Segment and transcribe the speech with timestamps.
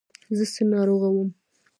[0.37, 1.29] زه څه ناروغه وم.